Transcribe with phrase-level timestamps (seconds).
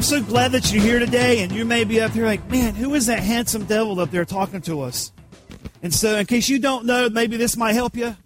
[0.00, 2.74] I'm so glad that you're here today, and you may be up here like, man,
[2.74, 5.12] who is that handsome devil up there talking to us?
[5.82, 8.16] And so, in case you don't know, maybe this might help you.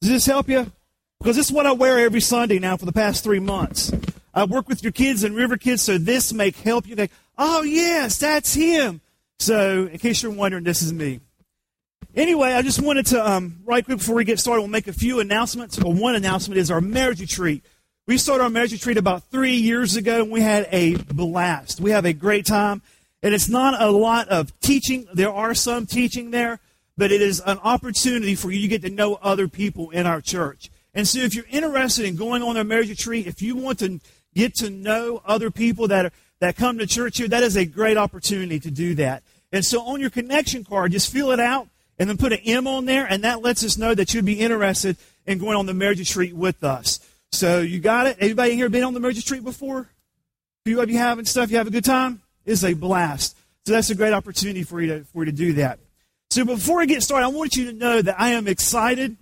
[0.00, 0.70] Does this help you?
[1.18, 3.90] Because this is what I wear every Sunday now for the past three months.
[4.32, 6.94] I work with your kids and River Kids, so this may help you.
[6.94, 9.00] Think, oh, yes, that's him.
[9.40, 11.18] So, in case you're wondering, this is me.
[12.14, 14.92] Anyway, I just wanted to, um, right quick before we get started, we'll make a
[14.92, 15.80] few announcements.
[15.80, 17.64] Well, one announcement is our marriage retreat.
[18.08, 21.80] We started our marriage retreat about three years ago, and we had a blast.
[21.80, 22.82] We have a great time.
[23.22, 25.06] And it's not a lot of teaching.
[25.14, 26.58] There are some teaching there,
[26.96, 30.20] but it is an opportunity for you to get to know other people in our
[30.20, 30.68] church.
[30.92, 34.00] And so if you're interested in going on a marriage retreat, if you want to
[34.34, 37.64] get to know other people that, are, that come to church here, that is a
[37.64, 39.22] great opportunity to do that.
[39.52, 41.68] And so on your connection card, just fill it out
[42.00, 44.40] and then put an M on there, and that lets us know that you'd be
[44.40, 46.98] interested in going on the marriage retreat with us.
[47.32, 48.18] So you got it?
[48.20, 49.88] Anybody here been on the marriage street before?
[50.64, 51.50] Few of you have and stuff.
[51.50, 52.22] You have a good time?
[52.44, 53.36] It's a blast.
[53.66, 55.78] So that's a great opportunity for you to, for you to do that.
[56.30, 59.16] So before I get started, I want you to know that I am excited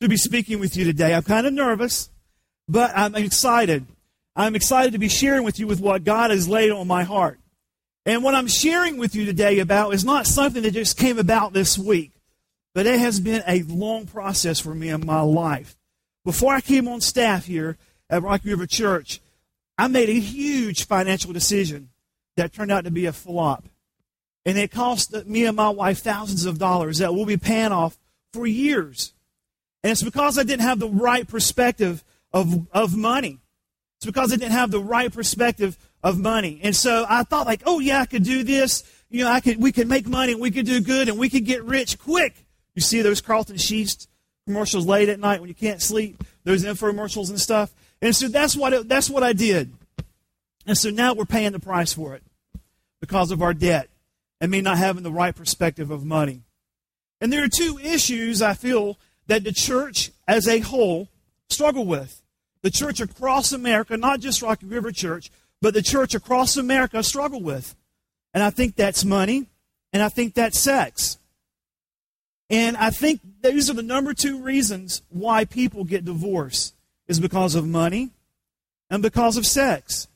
[0.00, 1.14] to be speaking with you today.
[1.14, 2.10] I'm kind of nervous,
[2.68, 3.86] but I'm excited.
[4.34, 7.38] I'm excited to be sharing with you with what God has laid on my heart.
[8.04, 11.52] And what I'm sharing with you today about is not something that just came about
[11.52, 12.12] this week,
[12.74, 15.76] but it has been a long process for me in my life.
[16.26, 17.78] Before I came on staff here
[18.10, 19.20] at Rocky River Church,
[19.78, 21.90] I made a huge financial decision
[22.36, 23.68] that turned out to be a flop.
[24.44, 27.96] And it cost me and my wife thousands of dollars that we'll be paying off
[28.32, 29.12] for years.
[29.84, 33.38] And it's because I didn't have the right perspective of, of money.
[33.98, 36.58] It's because I didn't have the right perspective of money.
[36.60, 38.82] And so I thought like, oh yeah, I could do this.
[39.10, 41.28] You know, I could, we could make money and we could do good and we
[41.28, 42.34] could get rich quick.
[42.74, 44.08] You see those Carleton Sheets
[44.46, 47.74] commercials late at night when you can't sleep, those infomercials and stuff.
[48.00, 49.72] And so that's what, it, that's what I did.
[50.66, 52.22] And so now we're paying the price for it
[53.00, 53.88] because of our debt
[54.40, 56.42] and me not having the right perspective of money.
[57.20, 61.08] And there are two issues I feel that the church as a whole
[61.48, 62.22] struggle with.
[62.62, 65.30] The church across America, not just Rocky River Church,
[65.62, 67.74] but the church across America struggle with.
[68.34, 69.46] And I think that's money,
[69.92, 71.18] and I think that's sex.
[72.48, 76.74] And I think these are the number two reasons why people get divorced
[77.08, 78.10] is because of money
[78.90, 80.08] and because of sex.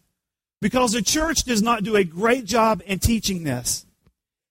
[0.60, 3.86] Because the church does not do a great job in teaching this.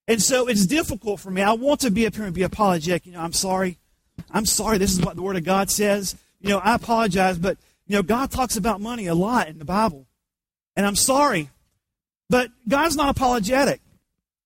[0.07, 1.41] And so it's difficult for me.
[1.41, 3.05] I want to be up here and be apologetic.
[3.05, 3.77] You know, I'm sorry.
[4.31, 4.79] I'm sorry.
[4.79, 6.15] This is what the Word of God says.
[6.41, 9.65] You know, I apologize, but, you know, God talks about money a lot in the
[9.65, 10.07] Bible.
[10.75, 11.51] And I'm sorry.
[12.29, 13.81] But God's not apologetic.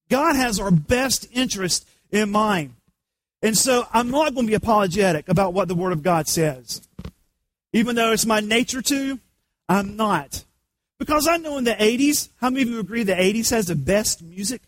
[0.10, 2.74] God has our best interest in mind.
[3.44, 6.88] And so I'm not going to be apologetic about what the Word of God says.
[7.74, 9.20] Even though it's my nature to,
[9.68, 10.46] I'm not.
[10.98, 13.76] Because I know in the 80s, how many of you agree the 80s has the
[13.76, 14.62] best music?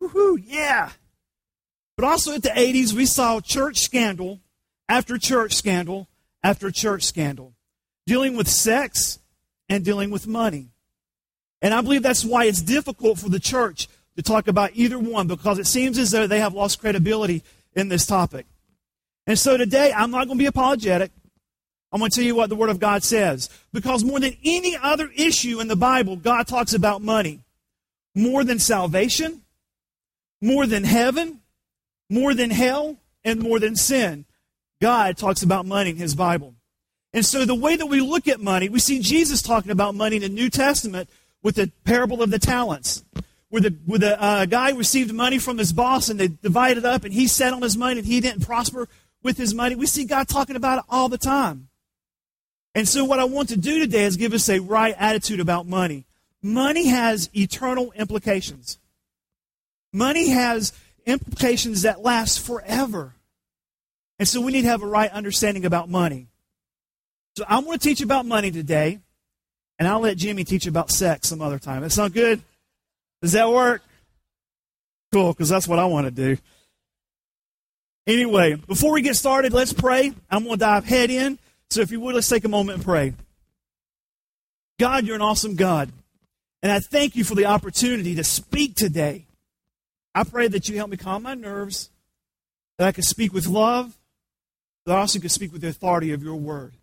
[0.00, 0.92] Woohoo, yeah.
[1.96, 4.40] But also at the 80s, we saw church scandal
[4.88, 6.08] after church scandal
[6.42, 7.52] after church scandal,
[8.06, 9.18] dealing with sex
[9.68, 10.70] and dealing with money.
[11.60, 13.86] And I believe that's why it's difficult for the church
[14.16, 17.42] to talk about either one because it seems as though they have lost credibility
[17.74, 18.46] in this topic.
[19.26, 21.10] And so today, I'm not going to be apologetic.
[21.92, 23.48] I'm going to tell you what the Word of God says.
[23.72, 27.40] Because more than any other issue in the Bible, God talks about money.
[28.14, 29.42] More than salvation,
[30.40, 31.40] more than heaven,
[32.10, 34.24] more than hell, and more than sin.
[34.80, 36.54] God talks about money in His Bible.
[37.12, 40.16] And so the way that we look at money, we see Jesus talking about money
[40.16, 41.08] in the New Testament
[41.42, 43.04] with the parable of the talents
[43.54, 47.04] where the, where the uh, guy received money from his boss and they divided up
[47.04, 48.88] and he sat on his money and he didn't prosper
[49.22, 49.76] with his money.
[49.76, 51.68] We see God talking about it all the time.
[52.74, 55.68] And so what I want to do today is give us a right attitude about
[55.68, 56.04] money.
[56.42, 58.78] Money has eternal implications.
[59.92, 60.72] Money has
[61.06, 63.14] implications that last forever.
[64.18, 66.26] And so we need to have a right understanding about money.
[67.36, 68.98] So I'm going to teach about money today,
[69.78, 71.82] and I'll let Jimmy teach about sex some other time.
[71.82, 72.42] That sound good?
[73.24, 73.82] Does that work?
[75.10, 76.36] Cool, because that's what I want to do.
[78.06, 80.12] Anyway, before we get started, let's pray.
[80.30, 81.38] I'm going to dive head in.
[81.70, 83.14] So if you would, let's take a moment and pray.
[84.78, 85.90] God, you're an awesome God.
[86.62, 89.24] And I thank you for the opportunity to speak today.
[90.14, 91.88] I pray that you help me calm my nerves,
[92.76, 93.96] that I can speak with love,
[94.84, 96.74] that I also can speak with the authority of your word.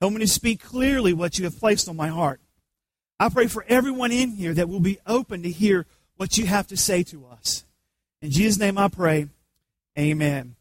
[0.00, 2.40] Help me to speak clearly what you have placed on my heart.
[3.22, 5.86] I pray for everyone in here that will be open to hear
[6.16, 7.64] what you have to say to us.
[8.20, 9.28] In Jesus' name I pray.
[9.96, 10.56] Amen.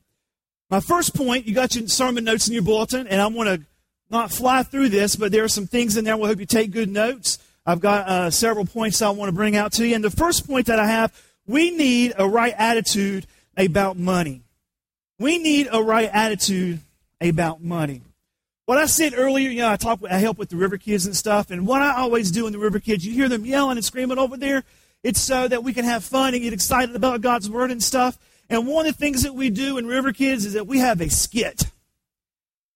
[0.69, 3.66] My first point, you got your sermon notes in your bulletin, and I want to
[4.12, 6.16] not fly through this, but there are some things in there.
[6.16, 7.40] We hope you take good notes.
[7.66, 9.96] I've got uh, several points I want to bring out to you.
[9.96, 13.25] And the first point that I have, we need a right attitude
[13.58, 14.44] about money.
[15.18, 16.81] We need a right attitude
[17.19, 18.04] about money.
[18.72, 21.14] What I said earlier, you know, I talk, I help with the River Kids and
[21.14, 23.84] stuff, and what I always do in the River Kids, you hear them yelling and
[23.84, 24.64] screaming over there.
[25.04, 28.18] It's so that we can have fun and get excited about God's Word and stuff.
[28.50, 31.02] And one of the things that we do in River Kids is that we have
[31.02, 31.64] a skit.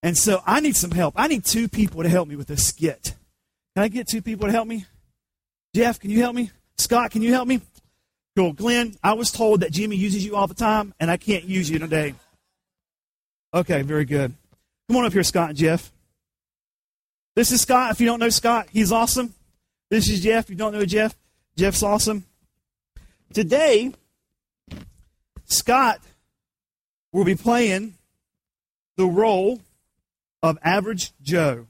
[0.03, 1.13] And so I need some help.
[1.15, 3.15] I need two people to help me with this skit.
[3.73, 4.85] Can I get two people to help me?
[5.73, 6.51] Jeff, can you help me?
[6.77, 7.61] Scott, can you help me?
[8.35, 8.51] Cool.
[8.51, 11.69] Glenn, I was told that Jimmy uses you all the time, and I can't use
[11.69, 12.15] you today.
[13.53, 14.33] Okay, very good.
[14.87, 15.91] Come on up here, Scott and Jeff.
[17.35, 17.91] This is Scott.
[17.91, 19.33] If you don't know Scott, he's awesome.
[19.89, 20.45] This is Jeff.
[20.45, 21.15] If you don't know Jeff,
[21.57, 22.25] Jeff's awesome.
[23.33, 23.93] Today,
[25.45, 25.99] Scott
[27.11, 27.95] will be playing
[28.95, 29.59] the role
[30.43, 31.67] of Average Joe.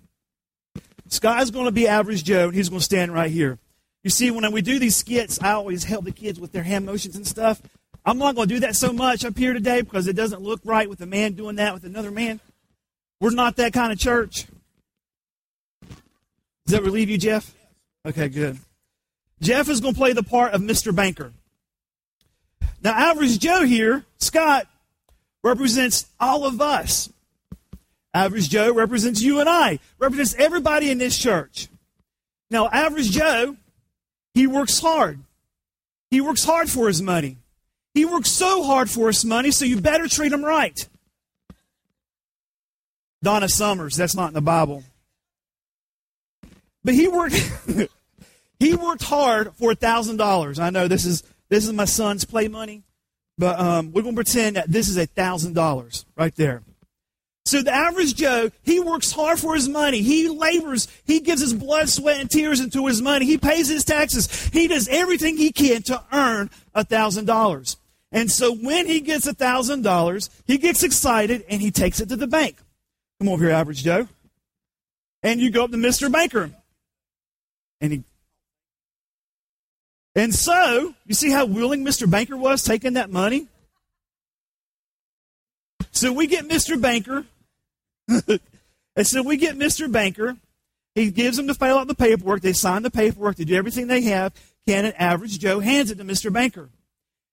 [1.07, 3.57] Scott is going to be Average Joe, and he's going to stand right here.
[4.03, 6.85] You see, when we do these skits, I always help the kids with their hand
[6.85, 7.61] motions and stuff.
[8.05, 10.61] I'm not going to do that so much up here today because it doesn't look
[10.63, 12.39] right with a man doing that with another man.
[13.19, 14.45] We're not that kind of church.
[16.65, 17.53] Does that relieve you, Jeff?
[18.05, 18.57] Okay, good.
[19.41, 20.95] Jeff is going to play the part of Mr.
[20.95, 21.31] Banker.
[22.83, 24.67] Now, Average Joe here, Scott,
[25.43, 27.09] represents all of us.
[28.13, 31.67] Average Joe represents you and I, represents everybody in this church.
[32.49, 33.57] Now, Average Joe,
[34.33, 35.19] he works hard.
[36.11, 37.37] He works hard for his money.
[37.93, 40.87] He works so hard for his money, so you better treat him right.
[43.25, 44.83] Donna Summers, that's not in the Bible.
[46.83, 47.35] But he worked
[48.59, 50.59] he worked hard for a thousand dollars.
[50.59, 52.83] I know this is this is my son's play money,
[53.37, 56.61] but um, we're going to pretend that this is a thousand dollars right there.
[57.45, 60.03] So the average Joe, he works hard for his money.
[60.03, 60.87] He labors.
[61.03, 63.25] He gives his blood, sweat, and tears into his money.
[63.25, 64.47] He pays his taxes.
[64.47, 67.77] He does everything he can to earn a thousand dollars.
[68.11, 72.09] And so when he gets a thousand dollars, he gets excited and he takes it
[72.09, 72.57] to the bank.
[73.19, 74.07] Come over here, average Joe.
[75.23, 76.11] And you go up to Mr.
[76.11, 76.51] Banker.
[77.81, 78.03] And he
[80.15, 82.09] and so, you see how willing Mr.
[82.09, 83.47] Banker was taking that money?
[85.91, 86.81] So we get Mr.
[86.81, 87.25] Banker.
[88.95, 89.91] and so we get Mr.
[89.91, 90.37] Banker.
[90.93, 92.41] He gives them to fill out the paperwork.
[92.41, 93.35] They sign the paperwork.
[93.35, 94.33] They do everything they have.
[94.65, 96.31] Can an average Joe hands it to Mr.
[96.31, 96.69] Banker.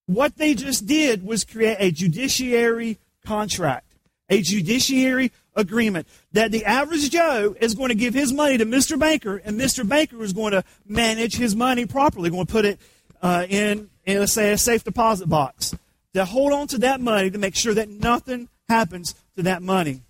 [0.07, 3.95] What they just did was create a fiduciary contract,
[4.29, 8.99] a fiduciary agreement that the average Joe is going to give his money to Mr.
[8.99, 9.87] Banker, and Mr.
[9.87, 12.79] Banker is going to manage his money properly, going to put it
[13.23, 15.75] uh, in, in, let's say, a safe deposit box.
[16.15, 20.03] To hold on to that money to make sure that nothing happens to that money.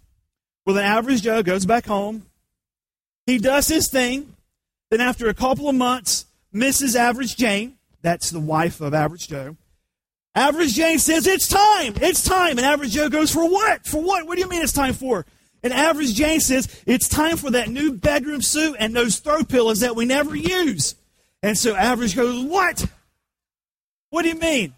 [0.66, 2.26] Well, the average Joe goes back home.
[3.26, 4.34] He does his thing.
[4.90, 6.96] Then, after a couple of months, Mrs.
[6.96, 9.56] Average Jane, that's the wife of Average Joe,
[10.34, 11.94] Average Jane says, It's time.
[11.96, 12.58] It's time.
[12.58, 13.86] And Average Joe goes, For what?
[13.86, 14.26] For what?
[14.26, 15.26] What do you mean it's time for?
[15.62, 19.80] And Average Jane says, It's time for that new bedroom suit and those throw pillows
[19.80, 20.94] that we never use.
[21.42, 22.86] And so Average goes, What?
[24.10, 24.74] What do you mean?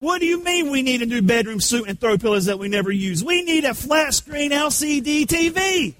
[0.00, 2.68] What do you mean we need a new bedroom suit and throw pillows that we
[2.68, 3.24] never use?
[3.24, 5.94] We need a flat screen LCD TV.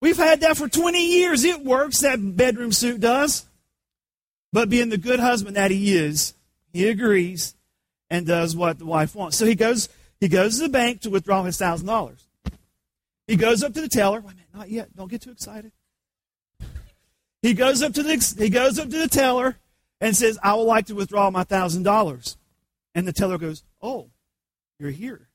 [0.00, 1.44] We've had that for 20 years.
[1.44, 3.46] It works, that bedroom suit does.
[4.52, 6.34] But being the good husband that he is,
[6.72, 7.54] he agrees
[8.10, 9.36] and does what the wife wants.
[9.36, 9.88] So he goes,
[10.20, 12.26] he goes to the bank to withdraw his thousand dollars.
[13.26, 14.20] He goes up to the teller.
[14.20, 14.96] Wait a minute, not yet.
[14.96, 15.72] Don't get too excited.
[17.42, 19.58] He goes up to the he goes up to the teller
[20.00, 22.36] and says, "I would like to withdraw my thousand dollars."
[22.94, 24.08] And the teller goes, "Oh,
[24.78, 25.28] you're here."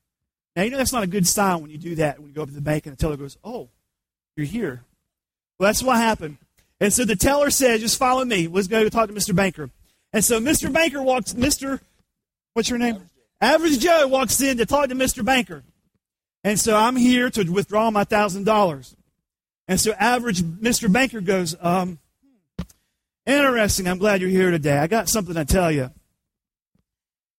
[0.54, 2.18] Now you know that's not a good sign when you do that.
[2.18, 3.70] When you go up to the bank and the teller goes, "Oh,
[4.36, 4.84] you're here."
[5.58, 6.38] Well, that's what happened.
[6.80, 8.48] And so the teller said, "Just follow me.
[8.48, 9.34] Let's go talk to Mr.
[9.34, 9.70] Banker."
[10.14, 10.72] And so Mr.
[10.72, 11.80] Banker walks, Mr.
[12.52, 13.10] What's your name?
[13.40, 15.24] Average Joe walks in to talk to Mr.
[15.24, 15.64] Banker.
[16.44, 18.96] And so I'm here to withdraw my thousand dollars.
[19.66, 20.90] And so average Mr.
[20.90, 21.98] Banker goes, um,
[23.26, 23.88] interesting.
[23.88, 24.78] I'm glad you're here today.
[24.78, 25.90] I got something to tell you.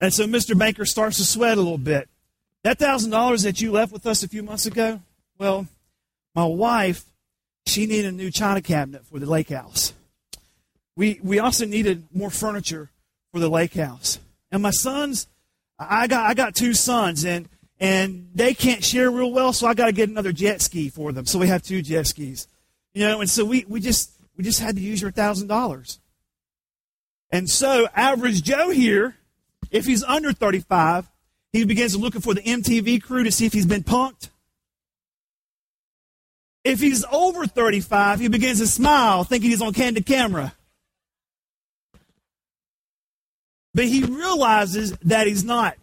[0.01, 0.57] And so Mr.
[0.57, 2.09] Banker starts to sweat a little bit.
[2.63, 4.99] That thousand dollars that you left with us a few months ago,
[5.39, 5.65] well,
[6.33, 7.05] my wife,
[7.67, 9.93] she needed a new china cabinet for the lake house
[10.95, 12.89] we, we also needed more furniture
[13.31, 14.19] for the lake house.
[14.51, 15.27] And my sons,
[15.77, 17.49] I got, I got two sons, and,
[17.79, 21.11] and they can't share real well, so I got to get another jet ski for
[21.11, 21.25] them.
[21.25, 22.47] So we have two jet skis.
[22.93, 25.99] You know, and so we, we just we just had to use your thousand dollars.
[27.29, 29.17] And so average Joe here,
[29.71, 31.09] if he's under 35,
[31.51, 34.29] he begins looking for the MTV crew to see if he's been punked.
[36.63, 40.53] If he's over 35, he begins to smile, thinking he's on candid camera.
[43.75, 45.75] But he realizes that he's not.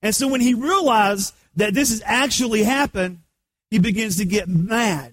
[0.00, 3.18] And so when he realizes that this has actually happened,
[3.68, 5.12] he begins to get mad.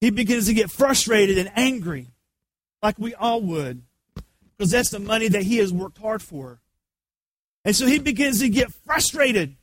[0.00, 2.08] He begins to get frustrated and angry,
[2.82, 3.82] like we all would,
[4.56, 6.60] because that's the money that he has worked hard for.
[7.64, 9.54] And so he begins to get frustrated.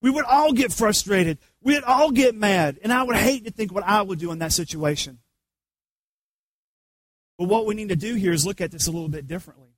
[0.00, 1.38] We would all get frustrated.
[1.60, 2.78] We'd all get mad.
[2.84, 5.18] And I would hate to think what I would do in that situation.
[7.36, 9.73] But what we need to do here is look at this a little bit differently.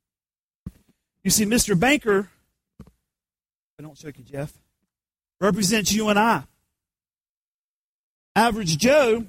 [1.27, 1.77] You see, Mr.
[1.77, 2.29] Banker,
[3.77, 4.53] I don't choke you, Jeff,
[5.41, 6.43] represents you and I.
[8.33, 9.25] Average Joe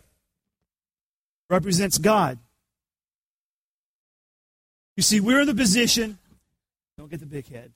[1.51, 2.39] represents God.
[4.97, 6.19] You see, we're in the position,
[6.97, 7.73] don't get the big head.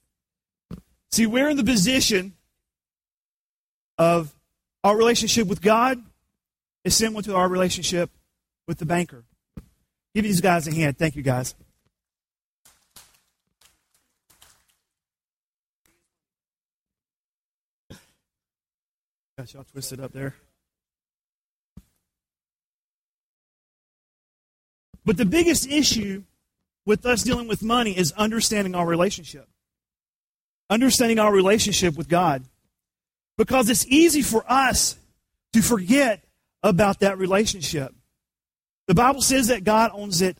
[1.10, 2.34] See, we're in the position
[3.98, 4.32] of
[4.84, 6.00] our relationship with God
[6.84, 8.08] is similar to our relationship
[8.68, 9.24] with the banker.
[10.14, 10.96] Give these guys a hand.
[10.96, 11.56] Thank you, guys.
[19.42, 20.36] Got y'all twisted up there.
[25.04, 26.22] But the biggest issue
[26.86, 29.48] with us dealing with money is understanding our relationship.
[30.70, 32.44] Understanding our relationship with God.
[33.36, 34.96] Because it's easy for us
[35.54, 36.22] to forget
[36.62, 37.92] about that relationship.
[38.86, 40.38] The Bible says that God owns it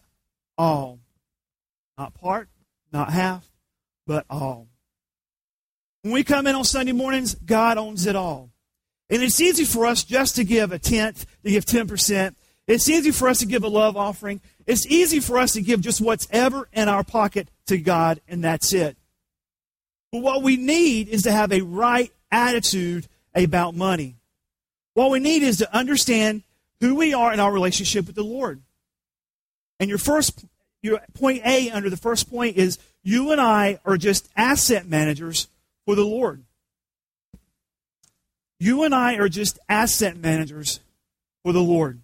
[0.57, 1.01] all.
[1.99, 2.49] Not part,
[2.93, 3.51] not half,
[4.07, 4.69] but all.
[6.03, 8.52] When we come in on Sunday mornings, God owns it all.
[9.13, 12.35] And it's easy for us just to give a tenth, to give 10%.
[12.67, 14.41] It's easy for us to give a love offering.
[14.67, 18.43] It's easy for us to give just what's ever in our pocket to God, and
[18.43, 18.97] that's it.
[20.13, 24.17] But what we need is to have a right attitude about money.
[24.95, 26.43] What we need is to understand
[26.81, 28.63] who we are in our relationship with the Lord.
[29.79, 30.43] And your first
[30.81, 35.49] your point A under the first point is you and I are just asset managers
[35.85, 36.45] for the Lord.
[38.63, 40.79] You and I are just asset managers
[41.43, 41.99] for the Lord.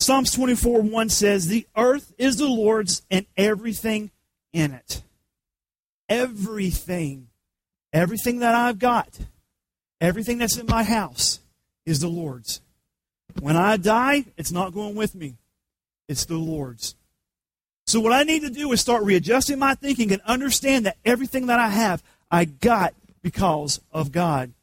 [0.00, 4.10] Psalms 24 1 says, The earth is the Lord's and everything
[4.52, 5.02] in it.
[6.08, 7.28] Everything.
[7.92, 9.20] Everything that I've got,
[10.00, 11.38] everything that's in my house
[11.86, 12.60] is the Lord's.
[13.38, 15.36] When I die, it's not going with me,
[16.08, 16.96] it's the Lord's.
[17.86, 21.46] So, what I need to do is start readjusting my thinking and understand that everything
[21.46, 24.54] that I have, I got because of God.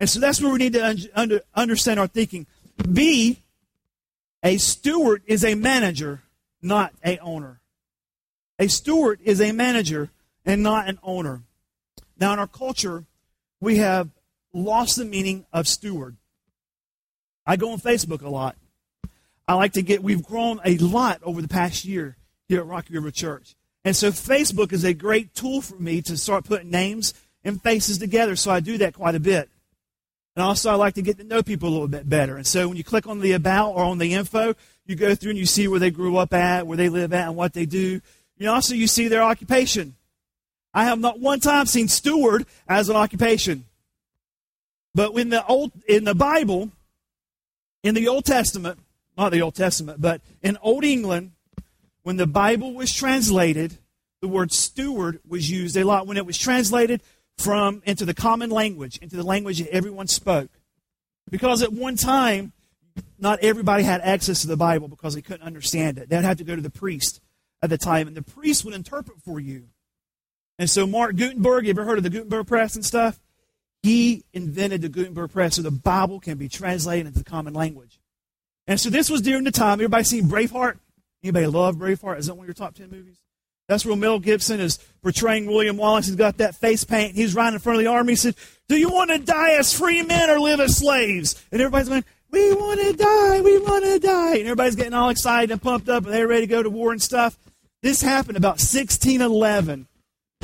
[0.00, 2.46] And so that's where we need to under understand our thinking.
[2.90, 3.42] B,
[4.42, 6.22] a steward is a manager,
[6.62, 7.60] not a owner.
[8.58, 10.10] A steward is a manager
[10.44, 11.42] and not an owner.
[12.18, 13.04] Now, in our culture,
[13.60, 14.08] we have
[14.52, 16.16] lost the meaning of steward.
[17.46, 18.56] I go on Facebook a lot.
[19.46, 22.16] I like to get, we've grown a lot over the past year
[22.48, 23.54] here at Rocky River Church.
[23.84, 27.98] And so Facebook is a great tool for me to start putting names and faces
[27.98, 28.36] together.
[28.36, 29.48] So I do that quite a bit.
[30.36, 32.36] And also, I like to get to know people a little bit better.
[32.36, 34.54] And so, when you click on the about or on the info,
[34.86, 37.28] you go through and you see where they grew up at, where they live at,
[37.28, 38.00] and what they do.
[38.36, 39.96] You also, you see their occupation.
[40.72, 43.64] I have not one time seen steward as an occupation.
[44.94, 46.70] But in the old in the Bible,
[47.82, 48.78] in the Old Testament,
[49.16, 51.32] not the Old Testament, but in Old England,
[52.02, 53.78] when the Bible was translated,
[54.20, 56.06] the word steward was used a lot.
[56.06, 57.02] When it was translated
[57.38, 60.50] from into the common language, into the language that everyone spoke.
[61.30, 62.52] Because at one time,
[63.18, 66.08] not everybody had access to the Bible because they couldn't understand it.
[66.08, 67.20] They'd have to go to the priest
[67.62, 69.68] at the time, and the priest would interpret for you.
[70.58, 73.20] And so Mark Gutenberg, you ever heard of the Gutenberg press and stuff?
[73.82, 77.98] He invented the Gutenberg press so the Bible can be translated into the common language.
[78.66, 80.78] And so this was during the time, everybody seen Braveheart?
[81.22, 82.18] Anybody love Braveheart?
[82.18, 83.19] Is that one of your top 10 movies?
[83.70, 86.06] That's where Mel Gibson is portraying William Wallace.
[86.06, 87.14] He's got that face paint.
[87.14, 88.14] He's riding in front of the army.
[88.14, 88.34] He said,
[88.68, 91.40] Do you want to die as free men or live as slaves?
[91.52, 93.40] And everybody's going, We want to die.
[93.40, 94.38] We want to die.
[94.38, 96.90] And everybody's getting all excited and pumped up and they're ready to go to war
[96.90, 97.38] and stuff.
[97.80, 99.86] This happened about 1611.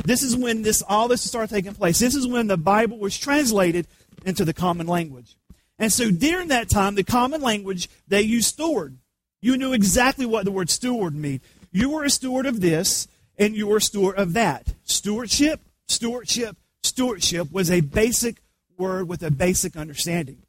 [0.05, 1.99] This is when this all this started taking place.
[1.99, 3.87] This is when the Bible was translated
[4.23, 5.35] into the common language.
[5.77, 8.97] And so during that time, the common language, they used steward.
[9.41, 11.41] You knew exactly what the word steward meant.
[11.73, 13.07] You were a steward of this,
[13.37, 14.73] and you were steward of that.
[14.83, 18.41] Stewardship, stewardship, stewardship was a basic
[18.77, 20.41] word with a basic understanding.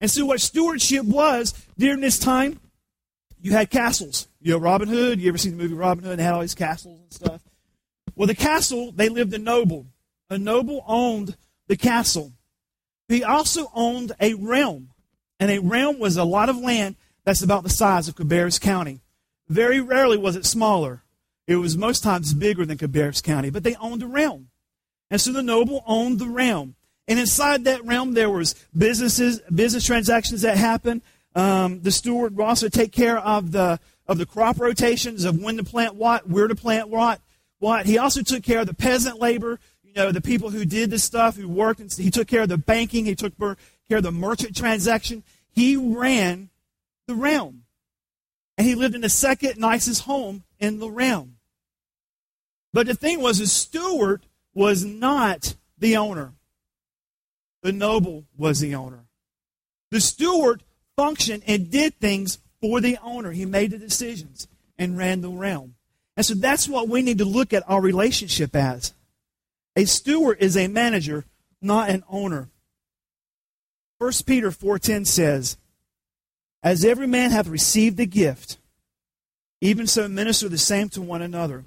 [0.00, 2.58] And so, what stewardship was during this time,
[3.40, 4.28] you had castles.
[4.40, 5.20] You know, Robin Hood.
[5.20, 6.18] You ever seen the movie Robin Hood?
[6.18, 7.42] They had all these castles and stuff.
[8.14, 9.86] Well, the castle, they lived a noble.
[10.28, 11.36] A noble owned
[11.68, 12.32] the castle.
[13.08, 14.90] He also owned a realm.
[15.38, 19.00] And a realm was a lot of land that's about the size of Cabarrus County.
[19.48, 21.02] Very rarely was it smaller.
[21.50, 24.50] It was most times bigger than Cabarrus County, but they owned the realm.
[25.10, 26.76] And so the noble owned the realm.
[27.08, 31.02] And inside that realm, there was businesses, business transactions that happened.
[31.34, 35.56] Um, the steward would also take care of the of the crop rotations of when
[35.56, 37.20] to plant what, where to plant what.
[37.58, 39.58] What he also took care of the peasant labor.
[39.82, 41.80] You know, the people who did this stuff, who worked.
[41.80, 43.06] And he took care of the banking.
[43.06, 43.56] He took care
[43.90, 45.24] of the merchant transaction.
[45.50, 46.50] He ran
[47.08, 47.64] the realm,
[48.56, 51.38] and he lived in the second nicest home in the realm.
[52.72, 56.32] But the thing was, the steward was not the owner.
[57.62, 59.04] The noble was the owner.
[59.90, 60.62] The steward
[60.96, 63.32] functioned and did things for the owner.
[63.32, 64.46] He made the decisions
[64.78, 65.74] and ran the realm.
[66.16, 68.92] And so that's what we need to look at our relationship as.
[69.76, 71.24] A steward is a manager,
[71.62, 72.48] not an owner.
[73.98, 75.56] 1 Peter 4:10 says,
[76.62, 78.58] "As every man hath received the gift,
[79.60, 81.64] even so minister the same to one another,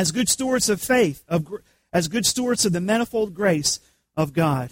[0.00, 1.46] as good stewards of faith, of,
[1.92, 3.78] as good stewards of the manifold grace
[4.16, 4.70] of God."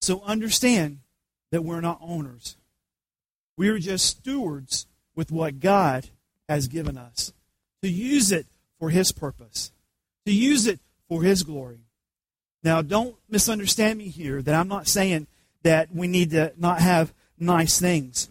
[0.00, 0.98] So understand
[1.52, 2.56] that we're not owners.
[3.56, 6.08] We are just stewards with what God
[6.48, 7.32] has given us
[7.82, 8.46] to use it
[8.80, 9.70] for His purpose,
[10.26, 11.78] to use it for His glory.
[12.64, 15.28] Now, don't misunderstand me here that I'm not saying
[15.62, 18.28] that we need to not have nice things,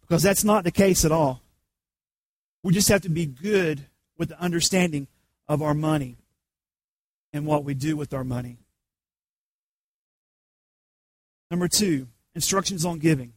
[0.00, 1.40] because that's not the case at all.
[2.64, 3.86] We just have to be good
[4.22, 5.08] with the understanding
[5.48, 6.16] of our money
[7.32, 8.56] and what we do with our money.
[11.50, 13.32] Number two, instructions on giving.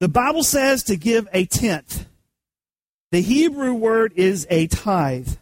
[0.00, 2.06] The Bible says to give a tenth.
[3.10, 5.36] The Hebrew word is a tithe.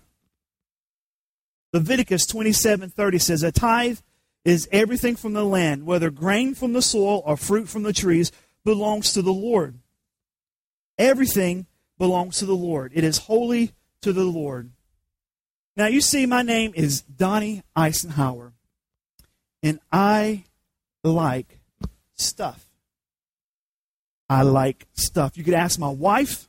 [1.73, 4.01] Leviticus 27:30 says a tithe
[4.45, 8.33] is everything from the land, whether grain from the soil or fruit from the trees,
[8.65, 9.79] belongs to the Lord.
[10.99, 11.67] Everything
[12.03, 12.91] belongs to the Lord.
[12.97, 14.73] It is holy to the Lord.
[15.77, 18.55] Now you see my name is Donnie Eisenhower.
[19.63, 20.43] And I
[21.05, 21.61] like
[22.17, 22.67] stuff.
[24.29, 25.37] I like stuff.
[25.37, 26.49] You could ask my wife.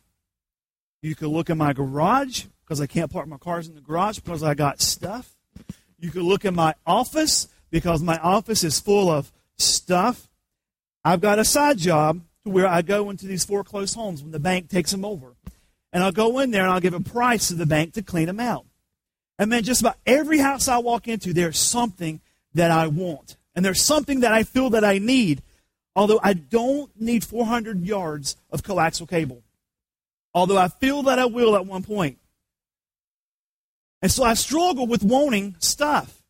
[1.04, 4.18] You could look in my garage because I can't park my cars in the garage
[4.18, 5.36] because I got stuff.
[6.00, 10.28] You could look in my office because my office is full of stuff.
[11.06, 14.39] I've got a side job to where I go into these foreclosed homes when the
[14.39, 15.33] bank takes them over.
[15.94, 18.26] And I'll go in there and I'll give a price to the bank to clean
[18.26, 18.66] them out.
[19.40, 22.20] And man, just about every house I walk into, there's something
[22.56, 23.38] that I want.
[23.56, 25.44] And there's something that I feel that I need,
[25.96, 29.44] although I don't need 400 yards of coaxial cable.
[30.34, 32.18] Although I feel that I will at one point.
[34.02, 36.24] And so I struggle with wanting stuff.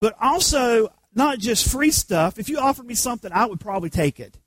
[0.00, 2.38] But also, not just free stuff.
[2.38, 4.38] If you offered me something, I would probably take it.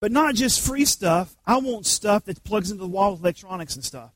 [0.00, 1.36] But not just free stuff.
[1.46, 4.10] I want stuff that plugs into the wall with electronics and stuff.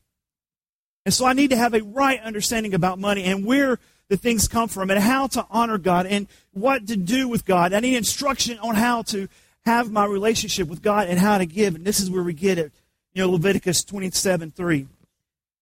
[1.05, 4.47] And so I need to have a right understanding about money and where the things
[4.47, 7.73] come from and how to honor God and what to do with God.
[7.73, 9.27] I need instruction on how to
[9.65, 11.75] have my relationship with God and how to give.
[11.75, 12.71] And this is where we get it.
[13.13, 14.87] You know, Leviticus 27 3.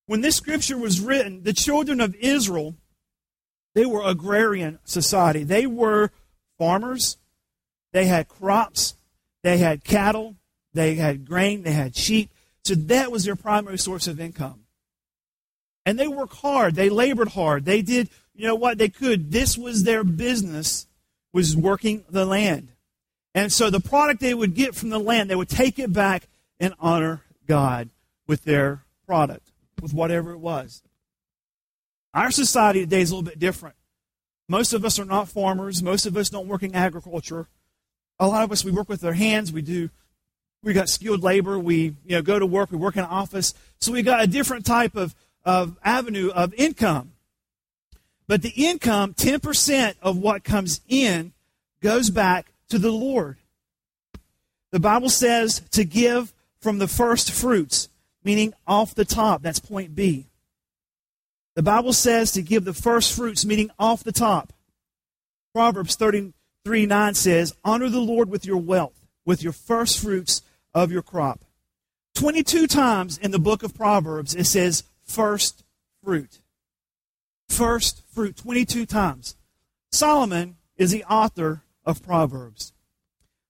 [0.08, 2.76] When this scripture was written, the children of Israel,
[3.76, 5.44] they were agrarian society.
[5.44, 6.12] They were
[6.58, 7.18] farmers.
[7.92, 8.96] They had crops.
[9.44, 10.36] They had cattle.
[10.74, 11.64] They had grain.
[11.64, 12.30] They had sheep.
[12.64, 14.66] So that was their primary source of income.
[15.86, 16.76] And they worked hard.
[16.76, 17.66] They labored hard.
[17.66, 18.78] They did you know what?
[18.78, 19.34] They could.
[19.34, 20.88] This was their business,
[21.34, 22.70] was working the land.
[23.36, 26.30] And so the product they would get from the land, they would take it back
[26.58, 27.90] and honor God
[28.28, 30.82] with their product, with whatever it was.
[32.14, 33.76] Our society today is a little bit different.
[34.48, 35.84] Most of us are not farmers.
[35.84, 37.50] Most of us don't work in agriculture.
[38.20, 39.52] A lot of us, we work with our hands.
[39.52, 39.90] We do,
[40.64, 41.58] we got skilled labor.
[41.58, 42.72] We, you know, go to work.
[42.72, 43.54] We work in an office.
[43.80, 47.14] So we got a different type of, of avenue of income.
[48.28, 51.34] But the income, 10% of what comes in,
[51.82, 53.38] goes back to the Lord.
[54.72, 57.90] The Bible says to give from the first fruits,
[58.24, 59.42] meaning off the top.
[59.42, 60.28] That's point B.
[61.56, 64.54] The Bible says to give the first fruits, meaning off the top.
[65.54, 65.96] Proverbs
[66.66, 70.42] 33 9 says, Honor the Lord with your wealth, with your first fruits
[70.74, 71.44] of your crop.
[72.16, 75.64] 22 times in the book of Proverbs it says first
[76.04, 76.40] fruit
[77.50, 79.36] first fruit 22 times.
[79.92, 82.72] Solomon is the author of Proverbs.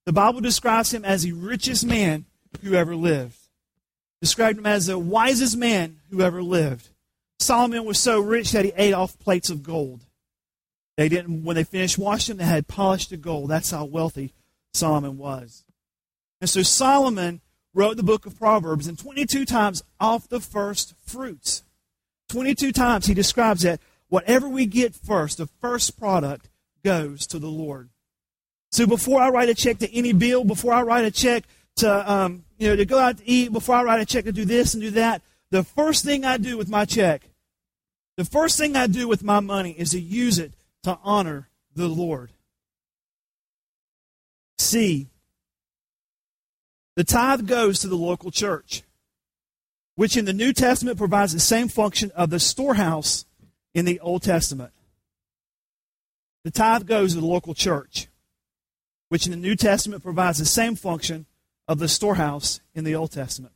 [0.06, 2.26] The Bible describes him as the richest man
[2.63, 3.38] who ever lived.
[4.22, 6.89] Described him as the wisest man who ever lived.
[7.39, 10.04] Solomon was so rich that he ate off plates of gold.
[10.99, 13.49] They didn't when they finished washing, they had polished the gold.
[13.49, 14.33] That's how wealthy
[14.73, 15.63] Solomon was.
[16.41, 17.39] And so Solomon
[17.73, 21.63] wrote the book of Proverbs, and 22 times off the first fruits.
[22.27, 26.49] 22 times he describes that whatever we get first, the first product,
[26.83, 27.88] goes to the Lord.
[28.69, 31.45] So before I write a check to any bill, before I write a check
[31.77, 34.33] to um, you know to go out to eat, before I write a check to
[34.33, 37.21] do this and do that, the first thing I do with my check,
[38.17, 40.51] the first thing I do with my money is to use it
[40.83, 42.31] to honor the Lord.
[44.57, 45.07] C.
[46.95, 48.83] the tithe goes to the local church,
[49.95, 53.25] which in the New Testament provides the same function of the storehouse
[53.73, 54.71] in the Old Testament.
[56.43, 58.07] The tithe goes to the local church,
[59.09, 61.25] which in the New Testament provides the same function
[61.67, 63.53] of the storehouse in the Old Testament.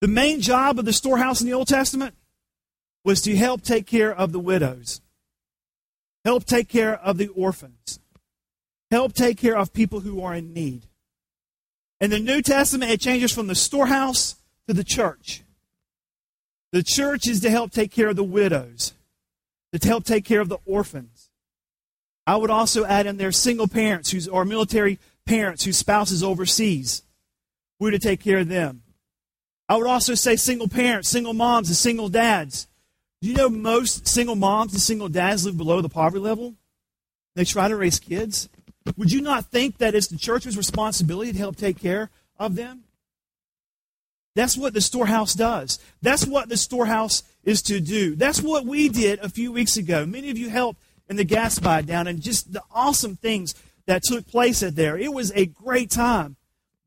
[0.00, 2.16] The main job of the storehouse in the Old Testament
[3.04, 5.00] was to help take care of the widows,
[6.24, 8.00] help take care of the orphans,
[8.90, 10.86] help take care of people who are in need.
[12.00, 15.42] In the New Testament, it changes from the storehouse to the church.
[16.72, 18.94] The church is to help take care of the widows,
[19.72, 21.30] to help take care of the orphans.
[22.26, 27.02] I would also add in there single parents who's, or military parents whose spouses overseas.
[27.78, 28.82] We're to take care of them.
[29.68, 32.68] I would also say single parents, single moms, and single dads.
[33.22, 36.56] Do you know most single moms and single dads live below the poverty level?
[37.36, 38.48] They try to raise kids.
[38.96, 42.82] Would you not think that it's the church's responsibility to help take care of them?
[44.34, 45.78] That's what the storehouse does.
[46.00, 48.16] That's what the storehouse is to do.
[48.16, 50.04] That's what we did a few weeks ago.
[50.04, 53.54] Many of you helped in the gas buy down and just the awesome things
[53.86, 54.98] that took place at there.
[54.98, 56.36] It was a great time.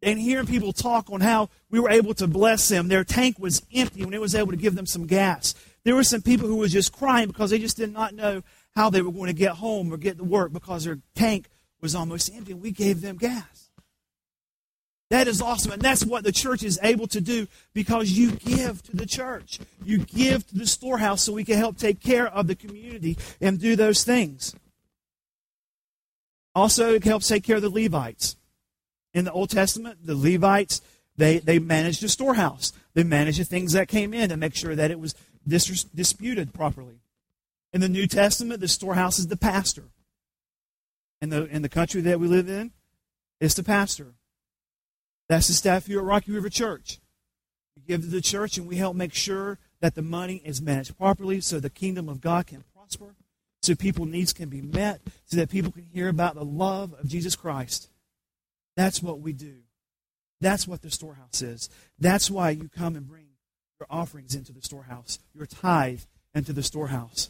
[0.01, 2.89] And hearing people talk on how we were able to bless them.
[2.89, 5.55] Their tank was empty when it was able to give them some gas.
[5.85, 8.41] There were some people who were just crying because they just did not know
[8.75, 11.47] how they were going to get home or get to work because their tank
[11.79, 13.69] was almost empty, and we gave them gas.
[15.11, 15.71] That is awesome.
[15.71, 19.59] And that's what the church is able to do because you give to the church.
[19.83, 23.59] You give to the storehouse so we can help take care of the community and
[23.59, 24.55] do those things.
[26.55, 28.35] Also, it helps take care of the Levites.
[29.13, 30.81] In the Old Testament, the Levites,
[31.15, 32.73] they, they managed the storehouse.
[32.95, 35.13] They managed the things that came in to make sure that it was
[35.47, 36.99] dis- disputed properly.
[37.73, 39.86] In the New Testament, the storehouse is the pastor
[41.21, 42.71] in the, in the country that we live in,
[43.39, 44.13] it's the pastor.
[45.27, 46.99] That's the staff here at Rocky River Church.
[47.75, 50.97] We give to the church and we help make sure that the money is managed
[50.97, 53.15] properly so the kingdom of God can prosper,
[53.62, 57.08] so people's needs can be met, so that people can hear about the love of
[57.08, 57.89] Jesus Christ.
[58.77, 59.55] That's what we do.
[60.41, 61.69] That's what the storehouse is.
[61.97, 63.24] That's why you come and bring
[63.79, 66.01] your offerings into the storehouse, your tithe
[66.33, 67.29] into the storehouse.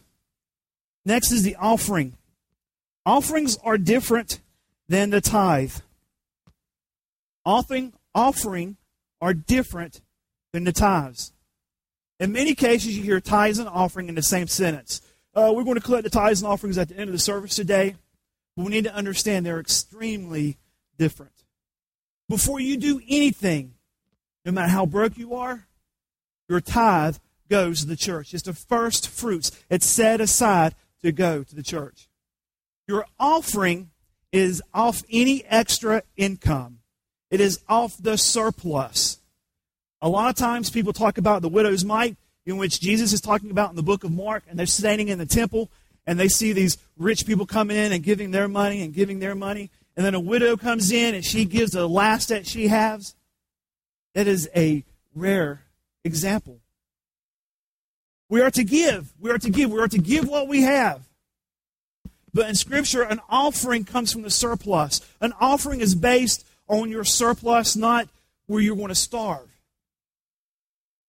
[1.06, 2.18] Next is the offering.
[3.06, 4.42] Offerings are different
[4.88, 5.74] than the tithe.
[7.46, 8.78] Offering, offering
[9.22, 10.02] are different
[10.52, 11.32] than the tithes.
[12.20, 15.02] In many cases, you hear tithes and offering in the same sentence.
[15.36, 17.56] Uh, we're going to collect the tithes and offerings at the end of the service
[17.56, 17.96] today,
[18.56, 20.58] but we need to understand they're extremely
[20.98, 21.34] different.
[22.30, 23.74] Before you do anything,
[24.46, 25.68] no matter how broke you are,
[26.48, 27.18] your tithe
[27.50, 28.34] goes to the church.
[28.34, 29.52] It's the first fruits.
[29.70, 32.08] It's set aside to go to the church.
[32.88, 33.92] Your offering
[34.32, 36.80] is off any extra income,
[37.30, 39.20] it is off the surplus.
[40.02, 43.50] A lot of times people talk about the widow's mite, in which Jesus is talking
[43.50, 45.72] about in the book of Mark, and they're standing in the temple
[46.08, 49.36] and they see these rich people coming in and giving their money and giving their
[49.36, 49.72] money.
[49.96, 53.16] And then a widow comes in and she gives the last that she has.
[54.14, 55.62] That is a rare
[56.06, 56.60] example.
[58.30, 59.12] We are to give.
[59.20, 59.72] We are to give.
[59.72, 61.02] We are to give what we have.
[62.34, 65.02] But in Scripture, an offering comes from the surplus.
[65.22, 68.08] An offering is based on your surplus, not
[68.48, 69.50] where you're going to starve.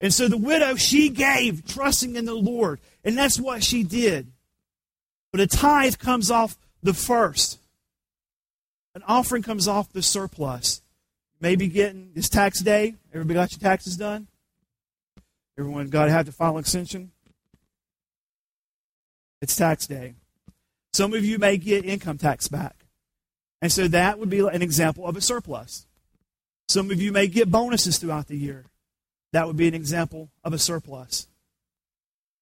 [0.01, 2.81] And so the widow, she gave, trusting in the Lord.
[3.05, 4.27] And that's what she did.
[5.33, 7.59] But a tithe comes off the first.
[8.95, 10.81] An offering comes off the surplus.
[11.41, 12.95] Maybe getting this tax day.
[13.13, 14.29] Everybody got your taxes done?
[15.59, 17.13] Everyone got to have to file extension?
[19.41, 20.15] It's tax day.
[20.93, 22.87] Some of you may get income tax back.
[23.63, 25.87] And so that would be an example of a surplus.
[26.69, 28.67] Some of you may get bonuses throughout the year.
[29.33, 31.29] That would be an example of a surplus.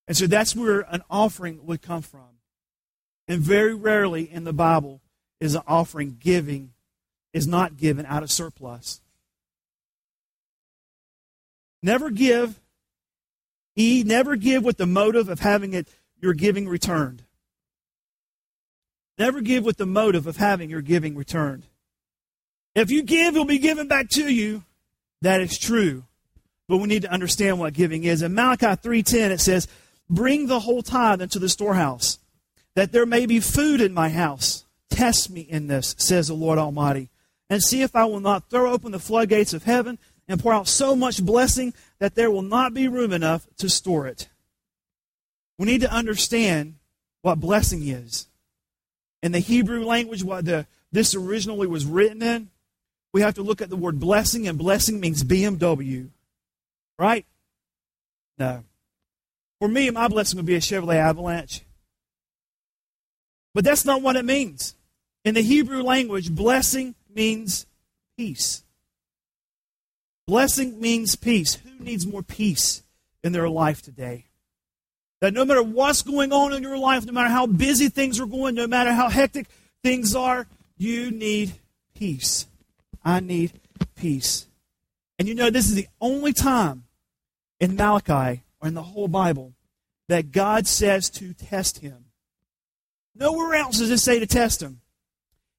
[0.06, 2.38] And so that's where an offering would come from.
[3.26, 5.00] And very rarely in the Bible
[5.40, 6.72] is an offering giving
[7.32, 9.00] is not given out of surplus.
[11.82, 12.60] Never give
[13.76, 15.88] E never give with the motive of having it
[16.20, 17.22] your giving returned.
[19.18, 21.66] Never give with the motive of having your giving returned.
[22.74, 24.64] If you give, it'll be given back to you.
[25.22, 26.04] That is true.
[26.68, 28.22] But we need to understand what giving is.
[28.22, 29.68] In Malachi 3.10 it says,
[30.10, 32.18] Bring the whole tithe into the storehouse,
[32.74, 34.64] that there may be food in my house.
[34.90, 37.10] Test me in this, says the Lord Almighty,
[37.48, 40.68] and see if I will not throw open the floodgates of heaven and pour out
[40.68, 44.28] so much blessing that there will not be room enough to store it.
[45.58, 46.76] We need to understand
[47.22, 48.26] what blessing is.
[49.22, 52.50] In the Hebrew language, what the, this originally was written in,
[53.12, 56.08] we have to look at the word blessing, and blessing means BMW.
[56.98, 57.24] Right?
[58.38, 58.64] No.
[59.60, 61.62] For me, my blessing would be a Chevrolet Avalanche.
[63.54, 64.74] But that's not what it means.
[65.24, 67.66] In the Hebrew language, blessing means
[68.18, 68.63] peace.
[70.26, 71.54] Blessing means peace.
[71.54, 72.82] Who needs more peace
[73.22, 74.26] in their life today?
[75.20, 78.26] That no matter what's going on in your life, no matter how busy things are
[78.26, 79.46] going, no matter how hectic
[79.82, 81.54] things are, you need
[81.94, 82.46] peace.
[83.04, 83.52] I need
[83.94, 84.46] peace.
[85.18, 86.84] And you know, this is the only time
[87.60, 89.54] in Malachi or in the whole Bible
[90.08, 92.06] that God says to test him.
[93.14, 94.80] Nowhere else does it say to test him.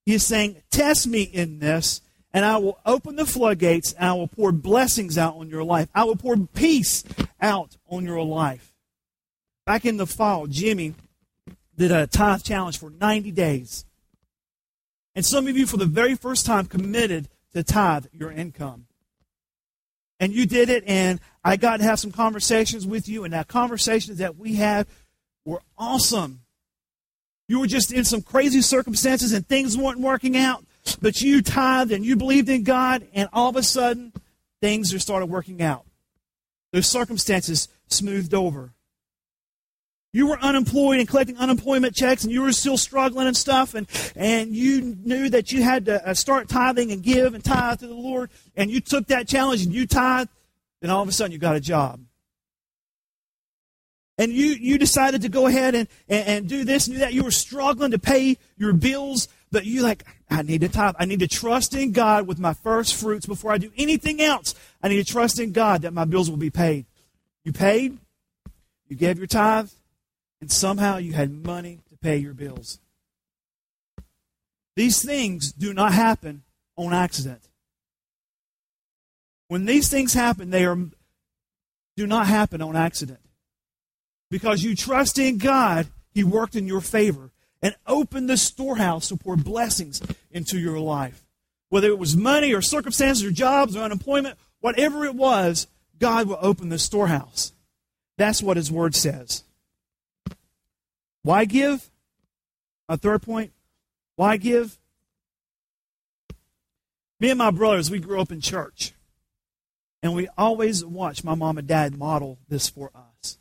[0.06, 2.02] He is saying, Test me in this,
[2.36, 5.88] and I will open the floodgates, and I will pour blessings out on your life.
[5.96, 7.06] I will pour peace
[7.40, 8.74] out on your life.
[9.66, 10.96] Back in the fall, Jimmy
[11.78, 13.86] did a tithe challenge for 90 days.
[15.16, 18.88] And some of you, for the very first time, committed to tithe your income.
[20.20, 23.48] And you did it, and I got to have some conversations with you, and that
[23.48, 24.88] conversations that we had
[25.46, 26.42] were awesome.
[27.48, 30.66] You were just in some crazy circumstances and things weren't working out,
[31.02, 34.14] but you tithed and you believed in God, and all of a sudden,
[34.62, 35.86] things just started working out.
[36.72, 38.74] Those circumstances smoothed over.
[40.14, 43.86] You were unemployed and collecting unemployment checks, and you were still struggling and stuff, and,
[44.16, 47.88] and you knew that you had to uh, start tithing and give and tithe to
[47.88, 50.30] the Lord, and you took that challenge and you tithed,
[50.82, 52.00] then all of a sudden you got a job.
[54.18, 57.14] And you, you decided to go ahead and, and, and do this and do that.
[57.14, 60.96] You were struggling to pay your bills, but you like, I need to tithe.
[61.00, 64.54] I need to trust in God with my first fruits before I do anything else.
[64.84, 66.86] I need to trust in God that my bills will be paid.
[67.46, 67.98] You paid,
[68.90, 69.70] you gave your tithe,
[70.42, 72.80] and somehow you had money to pay your bills.
[74.76, 76.44] These things do not happen
[76.76, 77.48] on accident.
[79.48, 80.78] When these things happen, they are
[81.96, 83.22] do not happen on accident.
[84.30, 87.32] Because you trust in God, He worked in your favor
[87.66, 90.00] and open the storehouse to pour blessings
[90.30, 91.24] into your life.
[91.70, 95.66] Whether it was money or circumstances or jobs or unemployment, whatever it was,
[95.98, 97.54] God will open the storehouse.
[98.20, 99.44] That's what His Word says.
[101.24, 101.90] Why give?
[102.88, 103.52] My third point.
[104.16, 104.78] Why give?
[107.20, 108.94] Me and my brothers, we grew up in church.
[110.04, 113.40] And we always watched my mom and dad model this for us.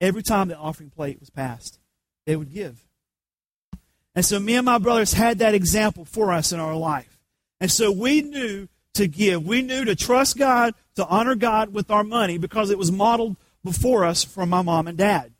[0.00, 1.80] Every time the offering plate was passed,
[2.24, 2.86] they would give.
[4.16, 7.18] And so me and my brothers had that example for us in our life.
[7.60, 9.46] And so we knew to give.
[9.46, 13.36] We knew to trust God, to honor God with our money because it was modeled
[13.62, 15.32] before us from my mom and dad.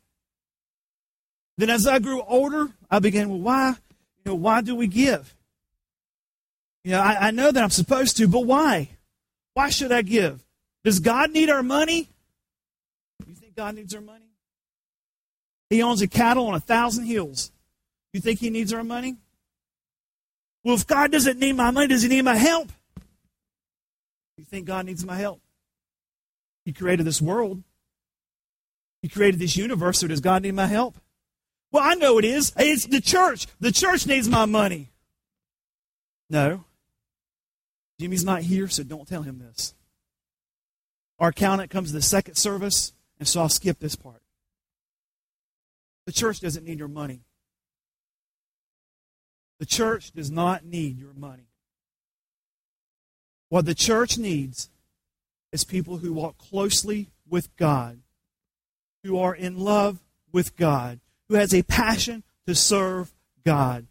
[1.57, 5.33] Then as I grew older, I began, well, why, you know, why do we give?
[6.83, 8.89] You know, I, I know that I'm supposed to, but why?
[9.55, 10.43] Why should I give?
[10.83, 12.09] Does God need our money?
[13.25, 14.25] You think God needs our money?
[15.71, 17.51] He owns a cattle on a thousand hills.
[18.13, 19.17] You think he needs our money?
[20.63, 22.69] Well, if God doesn't need my money, does he need my help?
[24.37, 25.41] You think God needs my help?
[26.65, 27.63] He created this world.
[29.01, 30.97] He created this universe, so does God need my help?
[31.71, 32.53] Well, I know it is.
[32.57, 33.47] It's the church.
[33.59, 34.89] The church needs my money.
[36.29, 36.65] No.
[37.99, 39.73] Jimmy's not here, so don't tell him this.
[41.19, 44.21] Our accountant comes to the second service, and so I'll skip this part.
[46.05, 47.21] The church doesn't need your money.
[49.59, 51.47] The church does not need your money.
[53.49, 54.69] What the church needs
[55.51, 57.99] is people who walk closely with God,
[59.03, 59.99] who are in love
[60.31, 63.13] with God, who has a passion to serve
[63.45, 63.87] God.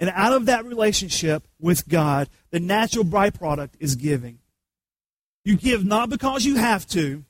[0.00, 4.38] And out of that relationship with God, the natural byproduct is giving.
[5.44, 7.24] You give not because you have to,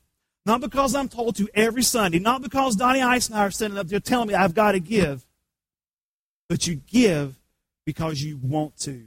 [0.44, 4.29] not because I'm told to every Sunday, not because Donnie Eisenhower sitting up there telling
[4.29, 5.25] me I've got to give,
[6.48, 7.37] but you give
[7.85, 9.07] because you want to.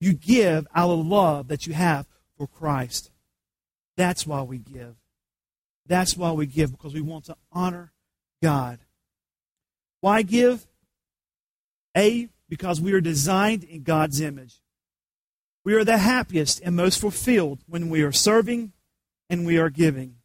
[0.00, 3.10] You give out of love that you have for Christ.
[3.96, 4.96] That's why we give.
[5.86, 7.92] That's why we give, because we want to honor
[8.42, 8.78] God.
[10.00, 10.66] Why give?
[11.96, 14.62] A, because we are designed in God's image.
[15.64, 18.72] We are the happiest and most fulfilled when we are serving
[19.28, 20.16] and we are giving.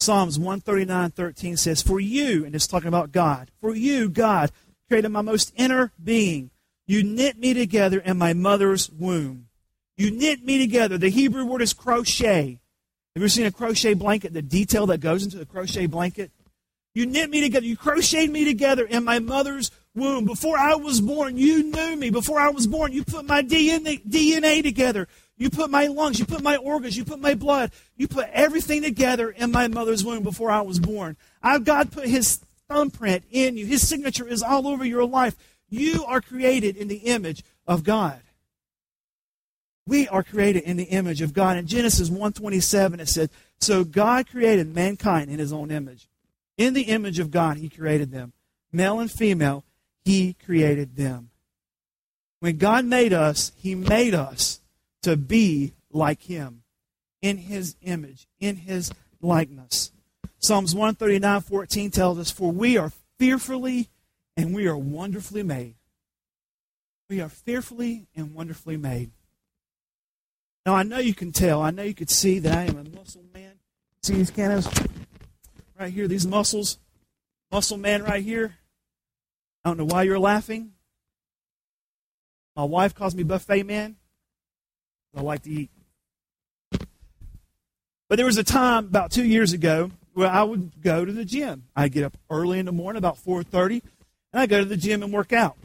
[0.00, 4.50] Psalms 139:13 says, "For you, and it's talking about God, for you, God,
[4.88, 6.50] created my most inner being.
[6.86, 9.48] You knit me together in my mother's womb.
[9.96, 10.96] You knit me together.
[10.96, 12.58] The Hebrew word is crochet.
[13.14, 14.32] Have you ever seen a crochet blanket?
[14.32, 16.30] The detail that goes into the crochet blanket?
[16.94, 17.66] You knit me together.
[17.66, 20.24] You crocheted me together in my mother's womb.
[20.24, 22.10] Before I was born, you knew me.
[22.10, 25.08] Before I was born, you put my DNA, DNA together.
[25.36, 28.82] You put my lungs, you put my organs, you put my blood, you put everything
[28.82, 31.16] together in my mother's womb before I was born.
[31.40, 33.66] I've God put his thumbprint in you.
[33.66, 35.36] His signature is all over your life.
[35.68, 38.20] You are created in the image of God.
[39.86, 41.56] We are created in the image of God.
[41.56, 46.08] In Genesis 1:27 it said, "So God created mankind in his own image.
[46.56, 48.32] In the image of God he created them.
[48.70, 49.64] Male and female
[50.04, 51.30] he created them."
[52.40, 54.60] When God made us, he made us
[55.02, 56.62] to be like him
[57.22, 59.90] in his image, in his likeness.
[60.40, 63.88] Psalms 139 14 tells us, For we are fearfully
[64.36, 65.74] and we are wonderfully made.
[67.10, 69.10] We are fearfully and wonderfully made.
[70.64, 72.84] Now, I know you can tell, I know you could see that I am a
[72.96, 73.54] muscle man.
[74.02, 74.68] See these canos
[75.78, 76.78] right here, these muscles?
[77.50, 78.56] Muscle man right here.
[79.64, 80.72] I don't know why you're laughing.
[82.54, 83.96] My wife calls me buffet man.
[85.16, 85.70] I like to eat.
[88.08, 91.24] But there was a time about two years ago where I would go to the
[91.24, 91.68] gym.
[91.76, 93.82] I'd get up early in the morning, about 4.30,
[94.32, 95.56] and I'd go to the gym and work out.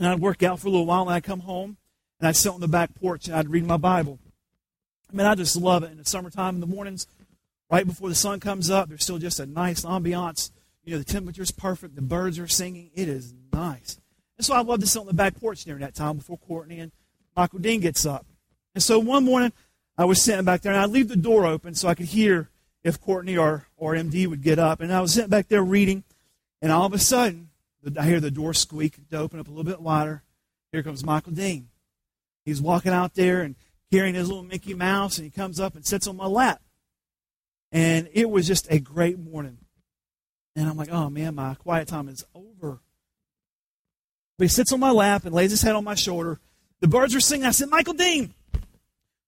[0.00, 1.76] And I'd work out for a little while, and I'd come home,
[2.18, 4.18] and I'd sit on the back porch, and I'd read my Bible.
[5.12, 5.92] I mean, I just love it.
[5.92, 7.06] In the summertime, in the mornings,
[7.70, 10.50] right before the sun comes up, there's still just a nice ambiance.
[10.82, 11.94] You know, the temperature's perfect.
[11.94, 12.90] The birds are singing.
[12.94, 13.96] It is nice.
[14.38, 16.80] And so I love to sit on the back porch during that time before Courtney
[16.80, 16.90] and
[17.36, 18.26] Michael Dean gets up.
[18.74, 19.52] And so one morning,
[19.96, 22.48] I was sitting back there, and I'd leave the door open so I could hear
[22.84, 24.80] if Courtney or, or MD would get up.
[24.80, 26.04] And I was sitting back there reading,
[26.60, 27.50] and all of a sudden,
[27.98, 30.22] I hear the door squeak to open up a little bit wider.
[30.72, 31.68] Here comes Michael Dean.
[32.44, 33.56] He's walking out there and
[33.90, 36.60] carrying his little Mickey Mouse, and he comes up and sits on my lap.
[37.70, 39.58] And it was just a great morning.
[40.56, 42.80] And I'm like, oh man, my quiet time is over.
[44.38, 46.38] But he sits on my lap and lays his head on my shoulder.
[46.80, 47.46] The birds are singing.
[47.46, 48.34] I said, Michael Dean.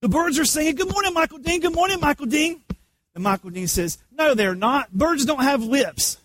[0.01, 1.61] The birds are singing, Good morning, Michael Dean.
[1.61, 2.61] Good morning, Michael Dean.
[3.15, 4.93] And Michael Dean says, No, they're not.
[4.93, 6.19] Birds don't have lips.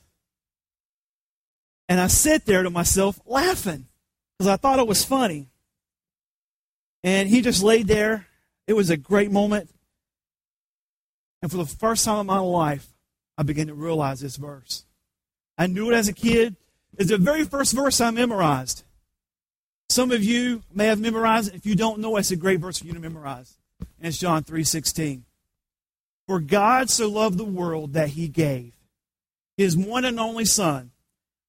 [1.88, 3.88] And I sit there to myself laughing
[4.38, 5.48] because I thought it was funny.
[7.04, 8.28] And he just laid there.
[8.68, 9.70] It was a great moment.
[11.42, 12.88] And for the first time in my life,
[13.38, 14.84] I began to realize this verse.
[15.58, 16.56] I knew it as a kid.
[16.98, 18.84] It's the very first verse I memorized.
[19.90, 21.56] Some of you may have memorized it.
[21.56, 23.58] If you don't know, it's a great verse for you to memorize.
[23.80, 25.24] And it's John 3.16.
[26.30, 28.74] For God so loved the world that he gave
[29.58, 30.92] his one and only Son,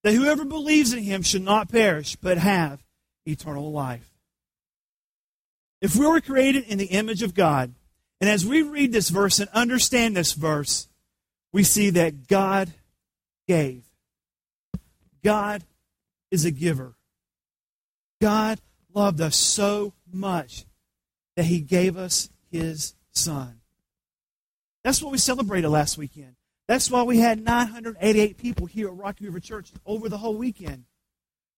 [0.02, 2.82] that whoever believes in him should not perish, but have
[3.26, 4.10] eternal life.
[5.82, 7.74] If we were created in the image of God,
[8.22, 10.88] and as we read this verse and understand this verse,
[11.52, 12.72] we see that God
[13.46, 13.84] gave.
[15.22, 15.62] God
[16.30, 16.94] is a giver.
[18.18, 18.58] God
[18.94, 20.64] loved us so much
[21.36, 23.59] that he gave us his son.
[24.84, 26.36] That's what we celebrated last weekend.
[26.68, 30.84] That's why we had 988 people here at Rocky River Church over the whole weekend.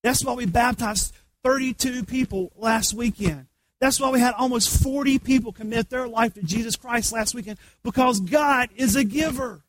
[0.02, 3.46] That's why we baptized 32 people last weekend.
[3.80, 7.58] That's why we had almost 40 people commit their life to Jesus Christ last weekend
[7.82, 9.62] because God is a giver.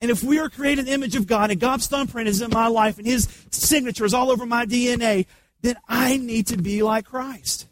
[0.00, 2.50] And if we are created in the image of God and God's thumbprint is in
[2.50, 5.26] my life and His signature is all over my DNA,
[5.60, 7.66] then I need to be like Christ.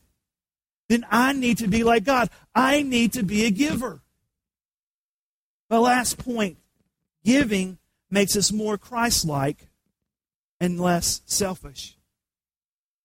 [0.93, 2.29] Then I need to be like God.
[2.55, 4.03] I need to be a giver.
[5.71, 6.59] My last point
[7.25, 7.79] giving
[8.11, 9.69] makes us more Christ like
[10.61, 11.97] and less selfish.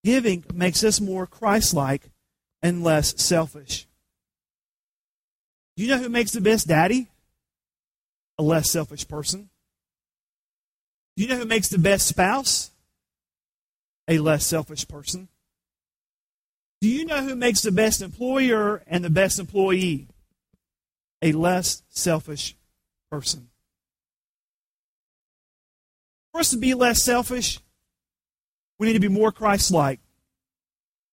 [0.03, 2.09] Giving makes us more Christ like
[2.61, 3.87] and less selfish.
[5.77, 7.07] Do you know who makes the best daddy?
[8.37, 9.49] a less selfish person.
[11.15, 12.71] Do you know who makes the best spouse?
[14.09, 15.29] A less selfish person.
[16.81, 20.07] Do you know who makes the best employer and the best employee?
[21.21, 22.55] A less selfish
[23.09, 23.49] person.
[26.31, 27.59] For us to be less selfish,
[28.77, 29.99] we need to be more Christ like.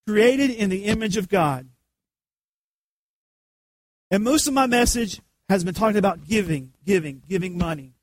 [0.07, 1.67] Created in the image of God.
[4.11, 7.95] And most of my message has been talking about giving, giving, giving money.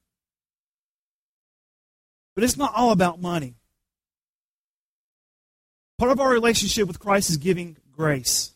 [2.33, 3.55] But it's not all about money.
[6.01, 8.53] Part of our relationship with Christ is giving grace.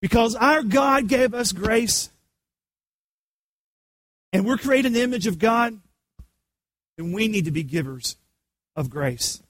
[0.00, 2.10] Because our God gave us grace,
[4.32, 5.76] and we're created in the image of God,
[6.96, 8.14] and we need to be givers
[8.76, 9.42] of grace.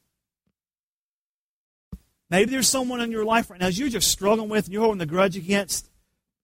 [2.30, 4.98] Maybe there's someone in your life right now you're just struggling with and you're holding
[4.98, 5.90] the grudge against.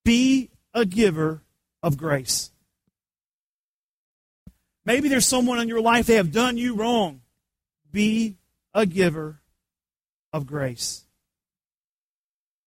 [0.04, 1.40] Be a giver
[1.82, 2.50] of grace.
[4.84, 7.22] Maybe there's someone in your life they have done you wrong.
[7.90, 8.36] Be
[8.74, 9.40] a giver
[10.36, 11.04] of grace.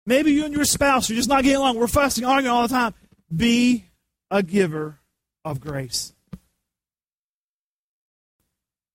[0.06, 1.78] Maybe you and your spouse are just not getting along.
[1.78, 2.94] We're fussing, arguing all the time.
[3.34, 3.86] Be
[4.30, 5.00] a giver
[5.44, 6.12] of grace.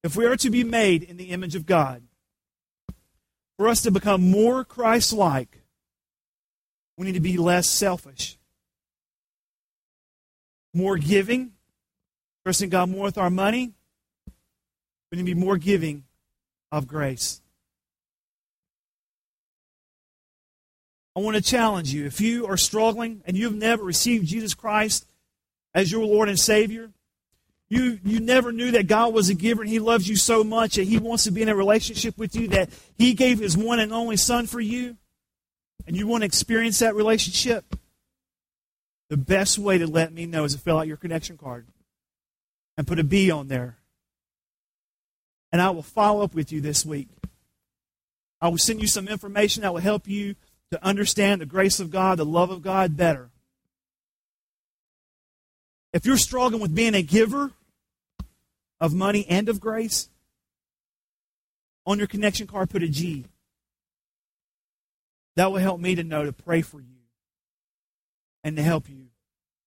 [0.03, 2.03] If we are to be made in the image of God,
[3.57, 5.63] for us to become more Christ like,
[6.95, 8.37] we need to be less selfish,
[10.75, 11.53] more giving,
[12.45, 13.73] trusting God more with our money.
[15.11, 16.03] We need to be more giving
[16.71, 17.41] of grace.
[21.19, 22.05] I want to challenge you.
[22.05, 25.05] If you are struggling and you've never received Jesus Christ
[25.73, 26.91] as your Lord and Savior,
[27.67, 30.75] you, you never knew that God was a giver and He loves you so much
[30.75, 33.81] that He wants to be in a relationship with you, that He gave His one
[33.81, 34.95] and only Son for you,
[35.85, 37.75] and you want to experience that relationship,
[39.09, 41.67] the best way to let me know is to fill out your connection card
[42.77, 43.75] and put a B on there.
[45.51, 47.09] And I will follow up with you this week.
[48.39, 50.35] I will send you some information that will help you
[50.71, 53.29] to understand the grace of God, the love of God better.
[55.93, 57.51] If you're struggling with being a giver
[58.79, 60.09] of money and of grace,
[61.85, 63.25] on your connection card put a G.
[65.35, 66.97] That will help me to know to pray for you
[68.43, 69.07] and to help you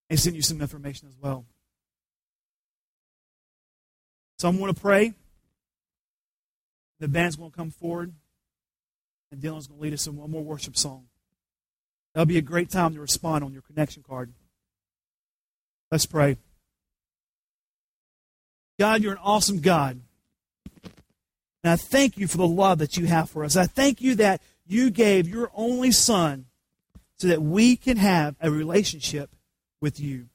[0.09, 1.47] and send you some information as well.
[4.39, 5.15] So I'm going to pray.
[7.01, 8.13] The band's going to come forward,
[9.33, 11.07] and Dylan's going to lead us in one more worship song.
[12.15, 14.33] That'll be a great time to respond on your connection card.
[15.91, 16.37] Let's pray.
[18.79, 20.01] God, you're an awesome God.
[21.65, 23.57] And I thank you for the love that you have for us.
[23.57, 26.47] I thank you that you gave your only Son
[27.19, 29.31] so that we can have a relationship
[29.81, 30.27] with you.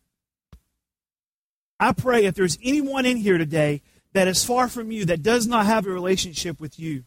[1.80, 3.82] I pray if there's anyone in here today
[4.14, 7.04] that is far from you, that does not have a relationship with you,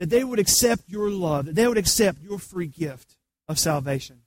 [0.00, 4.22] that they would accept your love, that they would accept your free gift of salvation.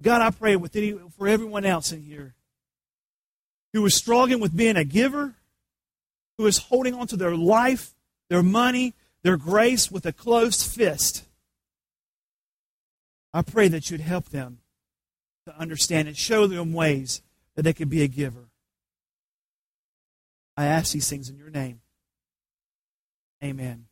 [0.00, 2.34] God, I pray with any, for everyone else in here
[3.74, 5.34] who is struggling with being a giver,
[6.38, 7.94] who is holding on to their life,
[8.30, 11.24] their money, their grace with a closed fist.
[13.34, 14.58] I pray that you'd help them
[15.46, 17.20] to understand and show them ways
[17.54, 18.48] that they could be a giver.
[20.56, 21.80] I ask these things in your name.
[23.42, 23.87] Amen.